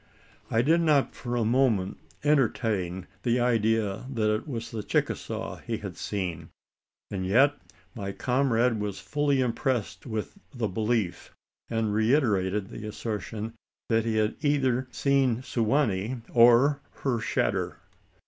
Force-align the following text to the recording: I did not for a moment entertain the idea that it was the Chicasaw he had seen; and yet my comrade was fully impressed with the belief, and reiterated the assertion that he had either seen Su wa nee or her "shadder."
I 0.49 0.63
did 0.63 0.81
not 0.81 1.13
for 1.13 1.35
a 1.35 1.45
moment 1.45 1.99
entertain 2.23 3.05
the 3.21 3.39
idea 3.39 4.07
that 4.11 4.33
it 4.33 4.47
was 4.47 4.71
the 4.71 4.81
Chicasaw 4.81 5.57
he 5.61 5.77
had 5.77 5.95
seen; 5.95 6.49
and 7.11 7.23
yet 7.23 7.53
my 7.93 8.11
comrade 8.11 8.79
was 8.79 8.99
fully 8.99 9.41
impressed 9.41 10.07
with 10.07 10.39
the 10.55 10.67
belief, 10.67 11.35
and 11.69 11.93
reiterated 11.93 12.69
the 12.69 12.87
assertion 12.87 13.53
that 13.89 14.03
he 14.03 14.15
had 14.15 14.37
either 14.43 14.87
seen 14.89 15.43
Su 15.43 15.61
wa 15.61 15.85
nee 15.85 16.17
or 16.33 16.79
her 17.03 17.19
"shadder." 17.19 17.77